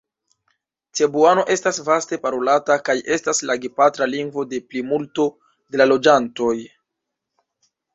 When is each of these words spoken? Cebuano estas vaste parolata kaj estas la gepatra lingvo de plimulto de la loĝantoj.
Cebuano 0.99 1.43
estas 1.55 1.81
vaste 1.89 2.19
parolata 2.25 2.79
kaj 2.89 2.97
estas 3.19 3.45
la 3.51 3.59
gepatra 3.67 4.11
lingvo 4.17 4.49
de 4.57 4.65
plimulto 4.73 5.31
de 5.73 5.85
la 5.85 5.93
loĝantoj. 5.95 6.55